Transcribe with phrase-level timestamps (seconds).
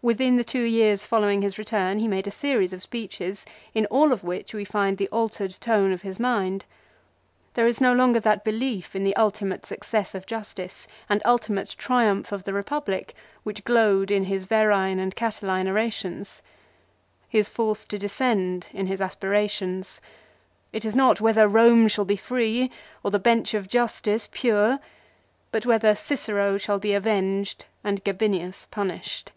[0.00, 3.44] Within the two years following his return he made a series of speeches,
[3.74, 6.64] in all of which we find the altered tone of his mind.
[7.54, 11.70] There is no longer that belief in the ultimate success of jus tice, and ultimate
[11.76, 13.12] triumph of the Republic
[13.42, 16.42] which glowed in his Verrine and Catiline orations.
[17.28, 20.00] He is forced to descend in his aspirations.
[20.72, 22.70] It is not whether Eome shall be free,
[23.02, 24.78] or the bench of justice pure;
[25.50, 29.32] but whether Cicero shall be avenged and Gabinius punished.